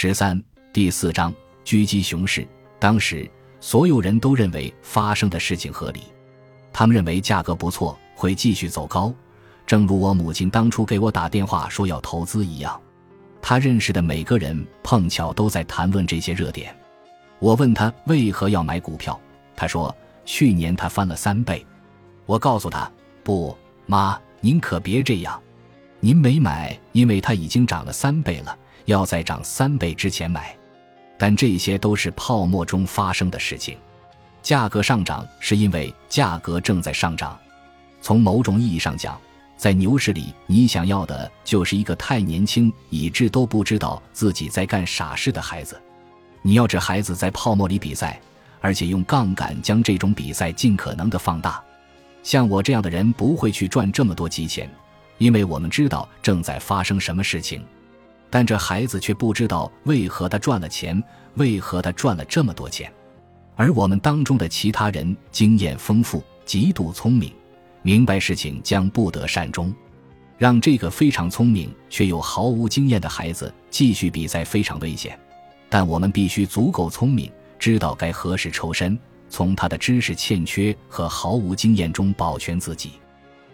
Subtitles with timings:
[0.00, 0.40] 十三
[0.72, 2.46] 第四章狙击熊市。
[2.78, 6.02] 当时所有人都认为发生的事情合理，
[6.72, 9.12] 他们认为价格不错，会继续走高，
[9.66, 12.80] 正如我母亲当初给我打电话说要投资一样。
[13.42, 16.72] 他认识的每个人碰巧都在谈论这些热点。
[17.40, 19.20] 我问他为何要买股票，
[19.56, 19.92] 他说
[20.24, 21.66] 去年他翻了三倍。
[22.24, 22.88] 我告诉他
[23.24, 25.42] 不，妈，您可别这样，
[25.98, 28.56] 您没买，因为它已经涨了三倍了。
[28.88, 30.56] 要在涨三倍之前买，
[31.18, 33.76] 但这些都是泡沫中发生的事情。
[34.42, 37.38] 价格上涨是因为价格正在上涨。
[38.00, 39.20] 从某种意义上讲，
[39.58, 45.78] 在牛市里，你想要的就是一个太年轻以致都不知道自己在干傻事的孩子。
[46.40, 48.18] 你要这孩子在泡沫里比赛，
[48.62, 51.62] 而且用杠杆将这种比赛尽可能的放大。
[52.22, 54.70] 像我这样的人不会去赚这么多急钱，
[55.18, 57.62] 因为我们知道正在发生什么事情。
[58.30, 61.02] 但这孩子却不知道为何他赚了钱，
[61.34, 62.92] 为何他赚了这么多钱，
[63.56, 67.32] 而我们当中的其他人经验丰富，极度聪明，
[67.82, 69.74] 明白事情将不得善终，
[70.36, 75.18] 让这个非常聪明却又毫无经验的孩子继续比赛非常危险。
[75.70, 78.98] 但我们必须足够聪明，知道该何时抽身，
[79.28, 82.92] 从他的知识欠缺和毫无经验中保全自己。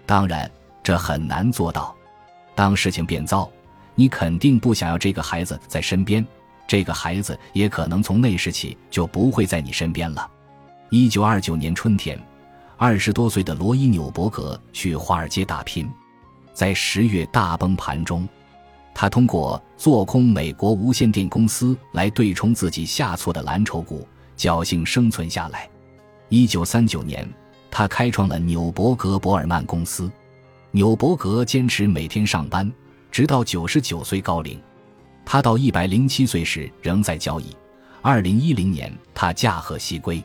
[0.05, 0.51] 当然，
[0.83, 1.95] 这很难做到。
[2.55, 3.51] 当事情变糟。
[3.95, 6.27] 你肯定不想要这个孩子在身边，
[6.67, 10.31] 这个孩子也可能从那时起就不会在你身边了。
[10.91, 12.19] 一九二九年春天，
[12.77, 15.91] 二十多岁的罗伊纽伯格去华尔街打拼，
[16.53, 18.29] 在十月大崩盘中，
[18.95, 24.07] 他通过做空美国无线电公司来对冲自己下挫的蓝筹股，
[24.37, 25.69] 侥幸生存下来。
[26.29, 27.29] 一九三九年，
[27.71, 30.11] 他开创了纽伯格伯尔曼公司。
[30.71, 32.71] 纽伯格坚持每天上班。
[33.15, 34.61] 直到九十九岁高龄，
[35.25, 37.57] 他到一百零七岁时仍在交易。
[38.03, 40.21] 二零一零年，他驾鹤西归。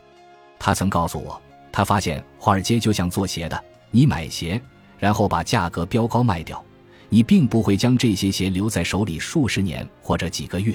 [0.57, 1.39] 他曾告诉我，
[1.71, 4.59] 他发现华尔街就像做鞋的，你买鞋，
[4.97, 6.65] 然后把价格标高卖掉，
[7.09, 10.73] 你并不会将这些鞋留在手里数十年或者几个月。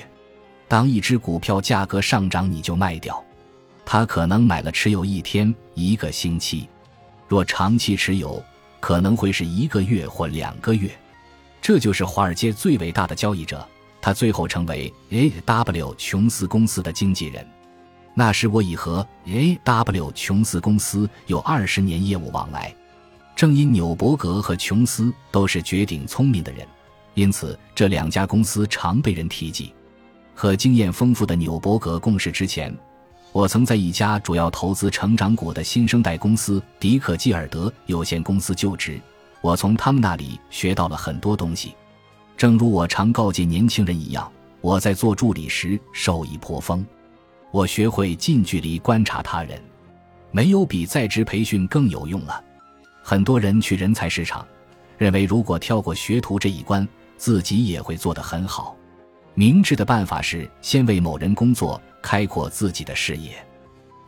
[0.69, 3.21] 当一只股票价格上涨，你就卖掉。
[3.85, 6.69] 他可能买了持有一天、一个星期，
[7.27, 8.41] 若长期持有，
[8.79, 10.89] 可能会是一个月或两个月。
[11.65, 13.67] 这就是华尔街最伟大的交易者，
[13.99, 15.95] 他最后成为 A.W.
[15.97, 17.43] 琼斯公司的经纪人。
[18.13, 20.13] 那时我已和 A.W.
[20.13, 22.77] 琼斯公司有二十年业务往来。
[23.35, 26.69] 正因纽伯格和琼斯都是绝顶聪明的人，
[27.15, 29.73] 因此这两家公司常被人提及。
[30.35, 32.77] 和经验丰富的纽伯格共事之前，
[33.33, 39.01] 我曾在一家主要投资成长股的新生代公司迪克基尔德有限公司就职。
[39.45, 41.75] 我从他们那里学到了很多东西，
[42.35, 44.33] 正如我常告诫年轻人一样。
[44.63, 46.83] 我在做助理时受益颇丰，
[47.51, 49.63] 我学会近距离观察他人，
[50.31, 52.43] 没有比在职培训更有用了。
[53.03, 54.49] 很多人去人才市场，
[54.97, 56.89] 认为如果跳过学徒这一关，
[57.19, 58.75] 自己也会做得很好。
[59.35, 63.33] 明智的办法是先为某人工作，开阔自己的视野。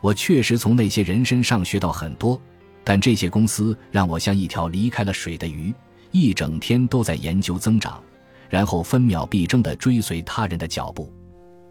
[0.01, 2.41] 我确实从那些人身上学到很多。
[2.89, 5.73] 但这些公司让我像一条离开了水的鱼，
[6.11, 8.01] 一整天都在研究增长，
[8.49, 11.11] 然后分秒必争地追随他人的脚步。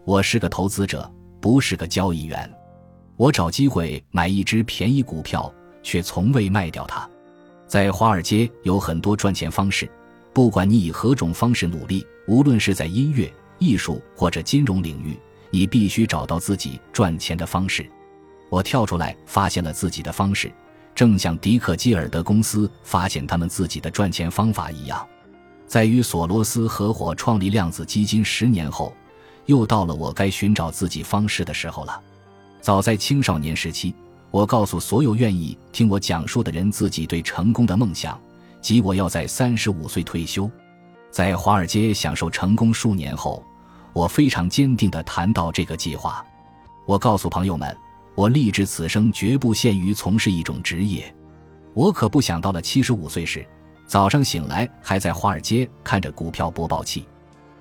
[0.05, 1.11] 我是个投资者，
[1.41, 2.47] 不是个交易员。
[3.15, 5.51] 我找机会买一只便宜股票，
[5.81, 7.09] 却从未卖掉它。
[7.65, 9.89] 在华尔街有很多赚钱方式，
[10.33, 17.83] 不管你以何种方式努力，无论是在音乐、艺术或者金融领域，你必须找到自己赚钱的方式。
[18.51, 20.51] 我跳出来，发现了自己的方式。
[20.97, 25.07] 正像迪克基尔德公司发现他们自己的赚钱方法一样，
[25.67, 28.91] 在与索罗斯合伙创立量子基金十年后，
[29.45, 32.01] 又到了我该寻找自己方式的时候了。
[32.61, 33.93] 早在青少年时期，
[34.31, 38.19] 我告诉所有愿意听我讲述的人自己对成功的梦想，
[38.59, 40.49] 即我要在三十五岁退休，
[41.11, 43.43] 在华尔街享受成功数年后，
[43.93, 46.25] 我非常坚定地谈到这个计划。
[46.87, 47.77] 我告诉朋友们。
[48.17, 51.13] 我立志此生绝不限于从事一种职业，
[51.75, 53.45] 我可不想到了七十五岁时，
[53.85, 57.05] 早上醒来还在华尔街看着股票播报器。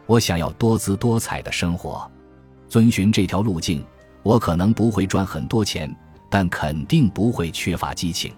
[0.07, 2.11] 我想要多姿多彩的生活，
[2.71, 3.85] 遵循这条路径，
[4.23, 5.95] 我可能不会赚很多钱，
[6.31, 8.33] 但肯定不会缺乏激情。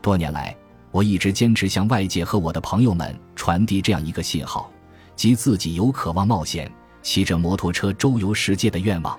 [0.00, 0.56] 多年来，
[0.92, 4.70] 我一直坚持向外界和我的朋友们传递这样一个信号，
[5.16, 6.70] 即自己有渴望冒险、
[7.02, 9.18] 骑着摩托车周游世界的愿望。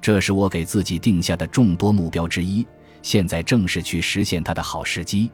[0.00, 2.66] 这是我给自己定下的众多目标之一，
[3.02, 5.30] 现在正是去实现它的好时机。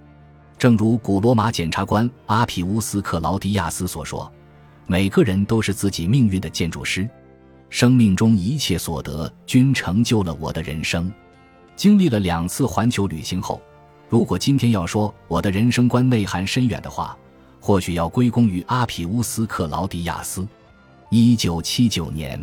[0.57, 4.33] 正如古罗马检察官阿皮乌斯·克劳迪亚斯所说
[4.87, 7.09] ：“每个人都是自己命运的建筑师。”
[7.71, 11.13] 生命中一切所得均成就了我的人生。
[11.75, 13.61] 经历了两次环球旅行后，
[14.09, 17.17] 如果今天要说我的人生观内涵深远的话，
[17.61, 20.47] 或许要归功于阿皮乌斯·克劳迪亚斯。
[21.11, 22.41] 一九七九年，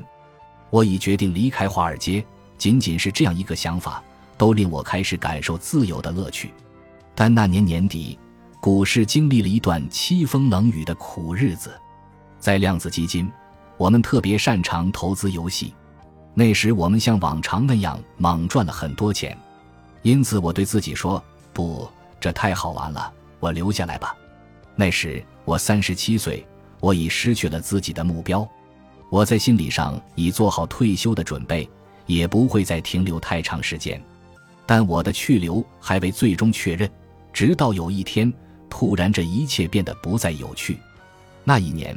[0.71, 2.25] 我已决定离开华尔街，
[2.57, 4.01] 仅仅是这样一个想法，
[4.37, 6.51] 都令我开始感受自由的乐趣。
[7.13, 8.17] 但那年年底，
[8.59, 11.71] 股市经历了一段凄风冷雨的苦日子。
[12.39, 13.29] 在量子基金，
[13.77, 15.73] 我们特别擅长投资游戏。
[16.33, 19.37] 那时我们像往常那样猛赚了很多钱，
[20.01, 21.21] 因此我对自己说
[21.51, 21.87] ：“不，
[22.19, 24.15] 这太好玩了，我留下来吧。”
[24.73, 26.47] 那时我三十七岁，
[26.79, 28.47] 我已失去了自己的目标，
[29.11, 31.69] 我在心理上已做好退休的准备，
[32.05, 34.01] 也不会再停留太长时间。
[34.65, 36.89] 但我的去留还未最终确认，
[37.33, 38.31] 直到有一天，
[38.69, 40.77] 突然这一切变得不再有趣。
[41.43, 41.95] 那一年。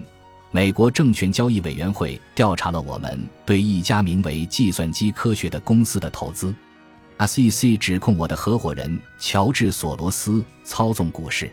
[0.50, 6.54] 美国证券交易委员会调查了我们对一家名为“计算机科学”的公司的投资。
[7.18, 11.50] SEC 指控我的合伙人乔治·索罗斯操纵股市，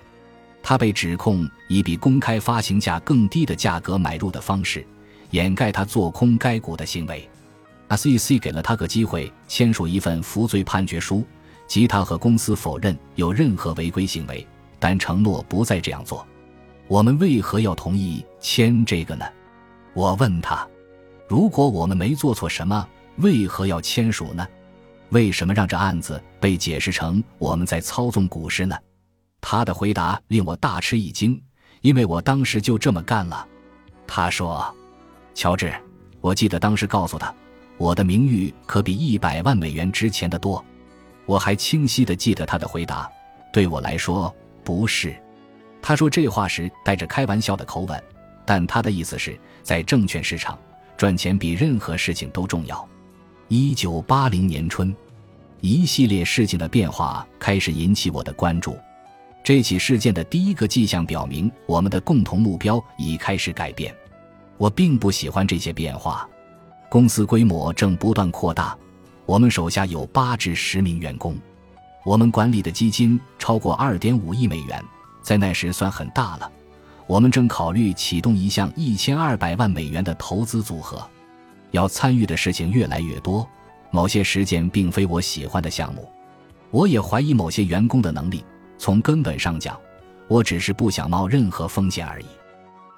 [0.62, 4.86] 他被指控以比公开发行价更低的价格买入的方式
[5.32, 7.28] 掩盖他做空该股的行为。
[7.90, 11.26] SEC 给了他个机会，签署一份服罪判决书，
[11.68, 14.48] 即他和公司否认有任何违规行为，
[14.80, 16.26] 但承诺不再这样做。
[16.88, 19.26] 我们为何要同意签这个呢？
[19.94, 20.66] 我问他
[21.28, 22.88] ：“如果我们没做错什么，
[23.18, 24.48] 为何要签署呢？
[25.10, 28.78] 为什么让这案子被解释成我们在操纵股市呢？”
[29.42, 31.42] 他的回答令我大吃一惊，
[31.82, 33.46] 因为我当时就这么干了。
[34.08, 34.74] 他说
[35.34, 35.74] ：“乔治，
[36.20, 37.34] 我记得当时告诉他，
[37.78, 40.64] 我的名誉可比一百万美元值钱的多。”
[41.28, 43.10] 我还清晰地记得他的回答
[43.54, 44.34] ：“对我来说，
[44.64, 45.16] 不是。”
[45.82, 48.04] 他说这话时带着开玩笑的口吻，
[48.46, 50.58] 但他的意思是在证券市场
[50.98, 52.88] 赚钱比任何事情都重要。
[53.48, 54.94] 一九八零年春，
[55.62, 58.78] 一系列事情的变化开始引起我的关注。
[59.44, 63.96] 这起事件的第一个迹象表明，我们的共同目标已开始改变。
[64.62, 66.30] 我并不喜欢这些变化。
[66.88, 68.78] 公司规模正不断扩大，
[69.26, 71.36] 我们手下有八至十名员工，
[72.06, 74.80] 我们管理的基金超过二点五亿美元。
[75.24, 76.52] 在那时算很大了，
[77.08, 81.04] 我们正考虑启动一项一千二百万美元的投资组合，
[81.72, 83.50] 要参与的事情越来越多，
[83.90, 86.08] 某些时间并非我喜欢的项目，
[86.70, 88.46] 我也怀疑某些员工的能力。
[88.78, 89.76] 从根本上讲，
[90.28, 92.26] 我只是不想冒任何风险而已。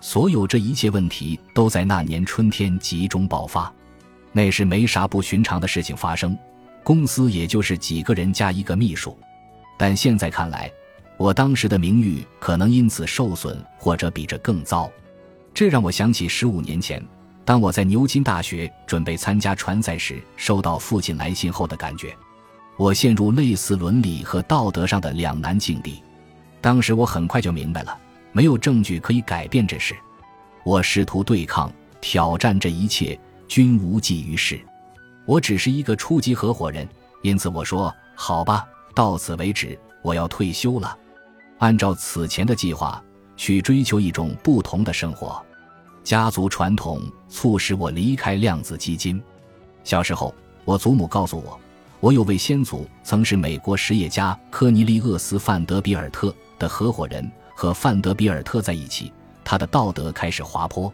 [0.03, 3.73] 所有这一切问题都在那年春天集中爆发，
[4.33, 6.38] 那时没啥不寻常的事情发生，
[6.83, 9.17] 公司也就是几个人加一个秘书，
[9.77, 10.69] 但现在看来。
[11.15, 14.91] 我当时的名誉可能因此受损，或者比这更糟。
[15.53, 17.01] 这让我想起十五年前，
[17.45, 22.13] 当我在牛津大学准备参加传赛时，收到父亲来信后的感觉。
[22.75, 26.03] 我陷入类似伦理和道德上的两难境地。
[26.59, 27.97] 当时我很快就明白了，
[28.33, 29.95] 没有证据可以改变这事。
[30.65, 31.71] 我试图对抗、
[32.01, 34.59] 挑战这一切，均无济于事。
[35.25, 36.85] 我只是一个初级合伙人，
[37.21, 40.97] 因此我说：“好吧，到此为止，我要退休了。”
[41.59, 43.01] 按照此前的计划
[43.38, 45.41] 去追求一种不同的生活，
[46.03, 49.21] 家族传统促使我离开量子基金。
[49.83, 50.33] 小时候，
[50.65, 51.57] 我祖母告诉我，
[52.01, 57.31] 我有位先祖曾是美国实业家科尼利厄斯·范德比尔特的合伙人，
[57.63, 59.10] 和范德比尔特在一起，
[59.41, 60.93] 他的道德开始滑坡。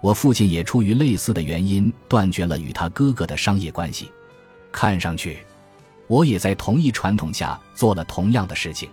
[0.00, 4.10] 我父亲也出于类似的原因断绝了与他哥哥的商业关系。
[4.72, 5.38] 看上去，
[6.08, 8.90] 我也在同一传统下做了同样的事情。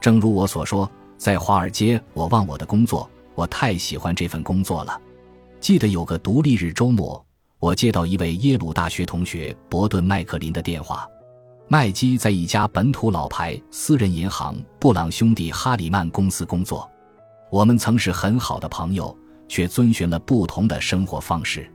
[0.00, 4.96] 正如我所说，在华尔街，我忘我的工作，我太喜欢这份工作了。
[5.58, 7.20] 记得有个独立日周末，
[7.58, 11.04] 我接到一位耶鲁大学同学伯顿·麦克林的电话。
[11.66, 16.88] 麦基在一家本土老牌私人银行布朗兄弟哈里曼公司工作。
[17.50, 19.16] 我们曾是很好的朋友，
[19.48, 21.68] 却遵循了不同的生活方式。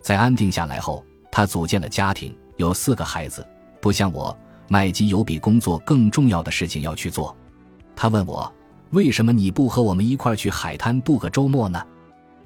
[0.00, 3.46] 在安定下来后，他组建了家庭，有四个孩子。
[3.78, 4.34] 不像我，
[4.68, 7.36] 麦基有比工作更重要的事情要去做。
[7.94, 8.50] 他问我
[8.90, 11.84] ：“为什么你不和我们一块去海滩度个周末呢？”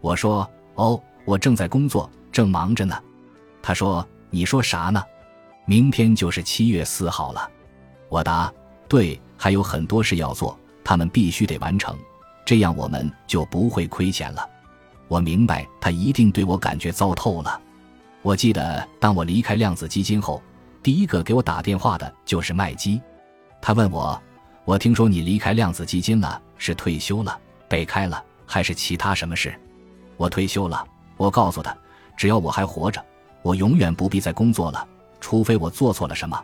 [0.02, 2.98] 我说：“哦，我正在工作，正忙着呢。”
[3.62, 5.00] 他说：“你说啥呢？
[5.70, 7.48] 明天就是七月四号了。”
[8.10, 8.52] 我答
[8.90, 11.96] ：“对，还有很多事要做，他们必须得完成，
[12.44, 14.44] 这样我们就不会亏钱了。”
[15.06, 17.60] 我明白他一定对我感觉糟透了。
[18.22, 20.42] 我记得当我离开量子基金后，
[20.82, 23.00] 第一个给我打电话的就是麦基，
[23.62, 24.20] 他问我。
[24.64, 29.54] 我听说你离开量子基金了，是退休了、被开了，还是其他什么事？
[30.16, 30.84] 我退休了。
[31.16, 31.72] 我告诉他，
[32.16, 33.00] 只要我还活着，
[33.42, 34.84] 我永远不必再工作了，
[35.20, 36.42] 除非我做错了什么。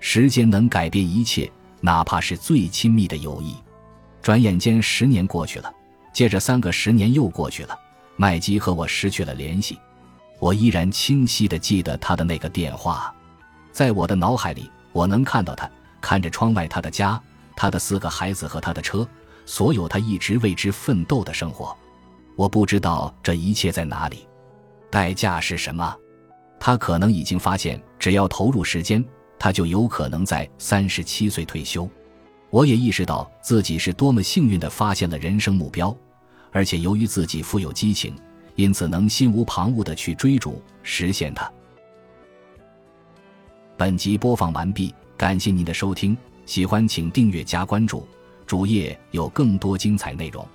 [0.00, 3.56] 时间能改变一切，哪怕是最亲密的友谊。
[4.22, 5.72] 转眼间十年过去了，
[6.12, 7.78] 接着三个十年又过去了，
[8.16, 9.78] 麦基和我失去了联系。
[10.38, 13.14] 我依然清晰地记得他的那个电话，
[13.72, 15.70] 在我的脑海里，我能看到他
[16.00, 17.20] 看着窗外他的家、
[17.56, 19.08] 他的四个孩子和他的车，
[19.46, 21.74] 所有他一直为之奋斗的生活。
[22.36, 24.28] 我不知道这一切在哪里，
[24.90, 25.96] 代价是什么？
[26.58, 29.04] 他可能已经发现，只要投入时间，
[29.38, 31.88] 他就有可能在三十七岁退休。
[32.50, 35.94] 我也意识到自己是多么幸运地发现了人生目标，
[36.52, 38.14] 而且由于自己富有激情。
[38.54, 41.52] 因此，能心无旁骛的去追逐、实现它。
[43.76, 48.08] 本集播放完毕，感谢您的收听，喜欢请订阅加关注，
[48.46, 50.48] 主页有更多精彩内容。